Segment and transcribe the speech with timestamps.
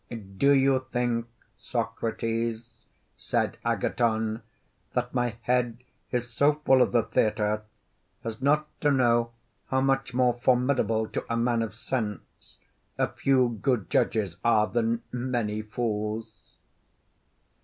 [0.09, 2.85] Do you think, Socrates,
[3.17, 4.41] said Agathon,
[4.93, 7.61] that my head is so full of the theatre
[8.23, 9.31] as not to know
[9.67, 12.57] how much more formidable to a man of sense
[12.97, 16.55] a few good judges are than many fools?